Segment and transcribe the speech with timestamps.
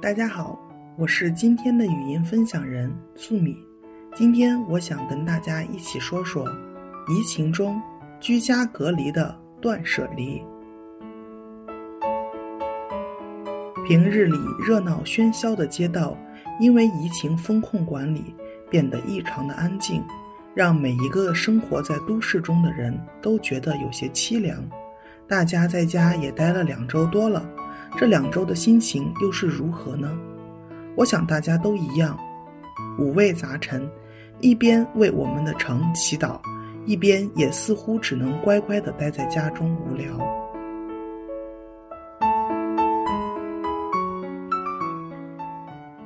[0.00, 0.56] 大家好，
[0.96, 3.56] 我是今天的语音分享人素米。
[4.14, 6.46] 今天我想跟大家一起说说
[7.08, 7.82] 疫情中
[8.20, 10.40] 居家隔离的断舍离。
[13.88, 16.16] 平日里热闹喧嚣的街道，
[16.60, 18.32] 因为疫情风控管理
[18.70, 20.00] 变得异常的安静，
[20.54, 24.62] 让每一个生活在都市中的人都觉得有些凄凉。
[25.26, 27.44] 大家在家也待了两周多了。
[27.96, 30.10] 这两周的心情又是如何呢？
[30.96, 32.18] 我想大家都一样，
[32.98, 33.88] 五味杂陈，
[34.40, 36.40] 一边为我们的城祈祷，
[36.86, 40.06] 一边也似乎只能乖乖的待在家中无聊。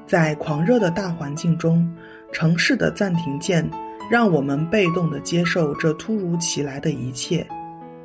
[0.06, 1.90] 在狂热的大环境中，
[2.32, 3.66] 城市的暂停键
[4.10, 7.46] 让我们被动的接受这突如其来的一切，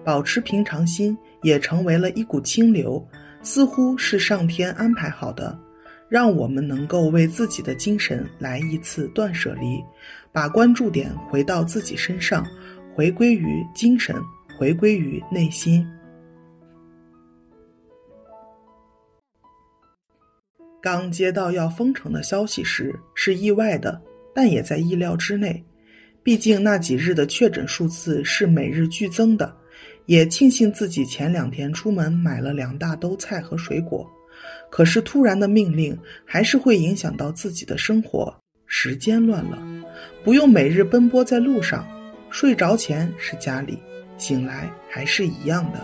[0.06, 3.06] 保持平常心也成为了一股清流。
[3.42, 5.58] 似乎是上天安排好的，
[6.10, 9.84] 让我们能够为自己的精神来一次断舍离，
[10.32, 12.46] 把关注点回到自己身上，
[12.94, 14.16] 回归于精神，
[14.58, 15.88] 回归于内心。
[20.82, 24.02] 刚接到要封城的消息时是意外的，
[24.34, 25.64] 但也在意料之内，
[26.24, 29.56] 毕竟那几日的确诊数字是每日剧增的。
[30.06, 34.10] 也庆幸自己前两天出门买了两大兜菜和水果，
[34.70, 38.34] 可是突然的命令还是会影响到自己的生活。
[38.66, 39.58] 时间乱了，
[40.24, 41.88] 不用每日奔波在路上，
[42.30, 43.80] 睡着前是家里，
[44.18, 45.80] 醒来还是一样的。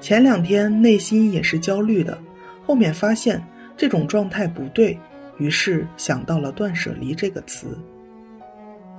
[0.00, 2.20] 前两天内心也是焦虑的，
[2.66, 3.40] 后面发现
[3.76, 4.98] 这种状态不对，
[5.38, 7.78] 于是想到了“断舍离”这个词。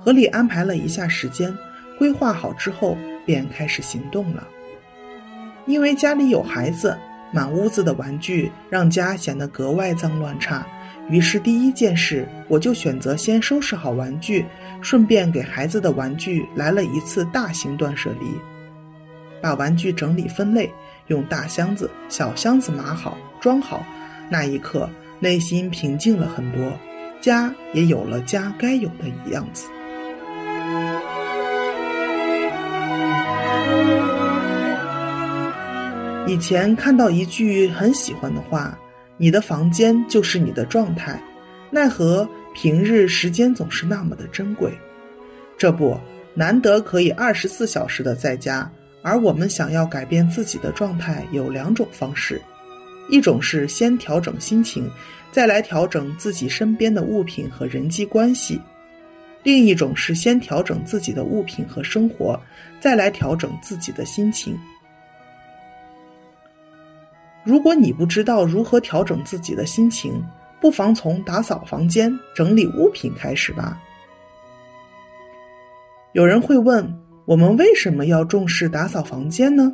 [0.04, 1.56] 合理安排了一下时间，
[1.98, 4.46] 规划好之后便开始行动了。
[5.66, 6.94] 因为家里有孩子，
[7.32, 10.66] 满屋子的玩具让家显得格外脏乱差。
[11.08, 14.44] 于是第一件事，我就选择先收拾好玩具，
[14.82, 18.26] 顺便给孩子的玩具来了一次大型断舍离。
[19.40, 20.70] 把玩具整理分类，
[21.06, 23.82] 用大箱子、小箱子码好装好，
[24.28, 24.88] 那一刻
[25.18, 26.72] 内心平静了很多，
[27.22, 29.66] 家也有了家该有的样子。
[36.34, 38.76] 以前看到一句很喜欢的话
[39.16, 41.22] ：“你的房间就是你的状态。”
[41.70, 44.72] 奈何平日时间总是那么的珍贵，
[45.56, 45.96] 这不
[46.34, 48.68] 难得可以二十四小时的在家。
[49.00, 52.42] 而我们想要改变自己的状态，有两种方式：
[53.08, 54.90] 一种是先调整心情，
[55.30, 58.58] 再来调整自己身边的物品和人际关系；
[59.44, 62.36] 另一种是先调整自己的物品和生活，
[62.80, 64.58] 再来调整自己的心情。
[67.44, 70.24] 如果你不知道如何调整自己的心情，
[70.60, 73.78] 不妨从打扫房间、整理物品开始吧。
[76.12, 76.90] 有人会问：
[77.26, 79.70] 我们为什么要重视打扫房间呢？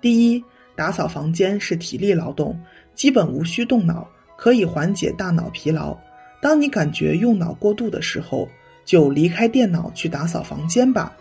[0.00, 0.42] 第一，
[0.74, 2.58] 打扫房间是体力劳动，
[2.94, 5.96] 基本无需动脑，可以缓解大脑疲劳。
[6.40, 8.48] 当你感觉用脑过度的时候，
[8.84, 11.16] 就离开电脑去打扫房间吧。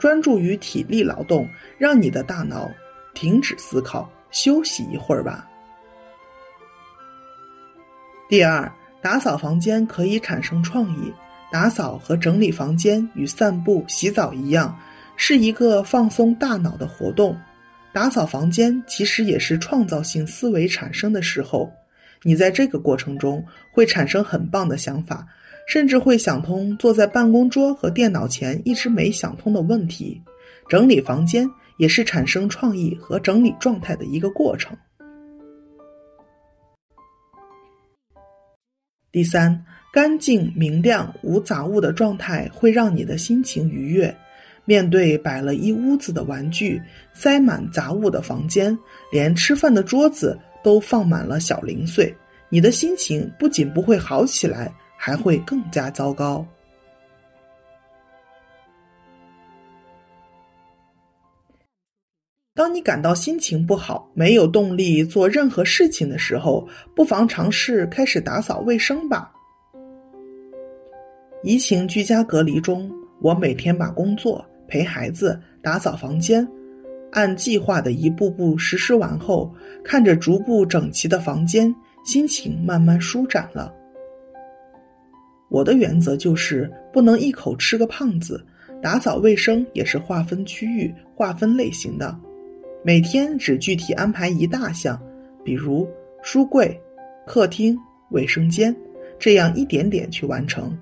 [0.00, 2.68] 专注于体力劳动，让你的大脑
[3.14, 5.46] 停止思考，休息一会儿吧。
[8.28, 8.72] 第二，
[9.02, 11.12] 打扫房间可以产生创意。
[11.52, 14.78] 打扫和整理房间与散步、洗澡一样，
[15.16, 17.36] 是一个放松大脑的活动。
[17.92, 21.68] 打扫房间其实也是创造性思维产生的时候，
[22.22, 25.26] 你在这个过程中会产生很棒的想法。
[25.66, 30.20] 甚至会想通坐在办公桌和电脑前一直没想通的问题。
[30.68, 34.76] 整理房间也是产生创意和整理状态的一个过程。
[39.12, 44.12] 第三，干净明亮无杂物的状态会让你的心情愉悦。
[44.64, 46.82] 面对摆了一屋子的玩具、
[47.12, 48.76] 塞满杂物的房间，
[49.12, 52.14] 连吃饭的桌子都放满了小零碎，
[52.48, 54.72] 你的心情不仅不会好起来。
[55.02, 56.46] 还会更加糟糕。
[62.54, 69.32] 当你感到心情不好、没有动力做任何事情的时候，不妨尝试开始打扫卫生吧。
[71.42, 72.92] 疫情居家隔离中，
[73.22, 76.46] 我每天把工作、陪孩子、打扫房间，
[77.12, 79.52] 按计划的一步步实施完后，
[79.84, 81.74] 看着逐步整齐的房间，
[82.04, 83.74] 心情慢慢舒展了。
[85.48, 88.44] 我的原则就是不能一口吃个胖子，
[88.80, 92.16] 打扫卫生也是划分区域、划分类型的，
[92.84, 95.00] 每天只具体安排一大项，
[95.44, 95.88] 比如
[96.22, 96.80] 书柜、
[97.26, 97.76] 客厅、
[98.10, 98.74] 卫生间，
[99.18, 100.78] 这样一点点去完成。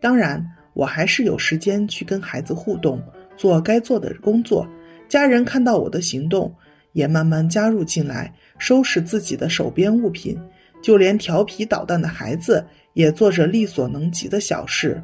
[0.00, 0.40] 当然，
[0.72, 3.02] 我还是有时间去跟孩子互动，
[3.40, 4.68] 做该做的工作。
[5.08, 6.54] 家人看到我的行动，
[6.92, 10.38] 也慢慢加入进来，收拾自己的手边物品。
[10.82, 15.02] 就连调皮捣蛋的孩子，也做着力所能及的小事。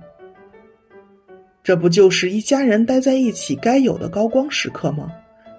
[1.62, 5.10] 这不就是一家人待在一起该有的高光时刻吗？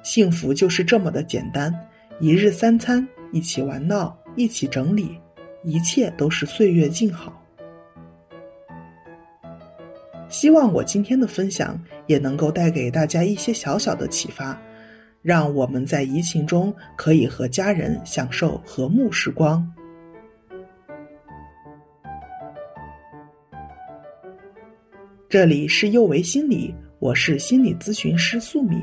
[0.03, 1.73] 幸福就是这么的简单，
[2.19, 5.19] 一日三餐，一起玩闹，一起整理，
[5.63, 7.43] 一切都是岁月静好。
[10.37, 14.55] 希望我今天的分享也能够带给大家一些小小的启发，
[15.23, 19.67] 让我们在疫情中可以和家人享受和睦时光。
[25.27, 28.77] 这里是幼为心理，我是心理咨询师素米。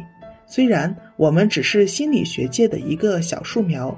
[0.46, 3.96] 虽然我们只是心理学界的一个小树苗，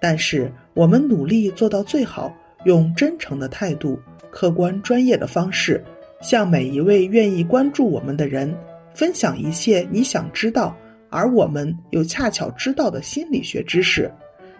[0.00, 2.34] 但是我们努力做到最好，
[2.64, 4.00] 用真诚的态度、
[4.30, 5.84] 客观专业的方式。
[6.20, 8.52] 向每一位愿意关注我们的人
[8.94, 10.76] 分享一切你想知道，
[11.10, 14.10] 而我们又恰巧知道的心理学知识。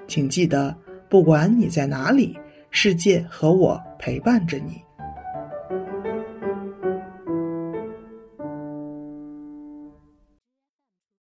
[0.07, 0.77] 请记得，
[1.09, 2.39] 不管你在哪里，
[2.71, 4.81] 世界和我陪伴着你。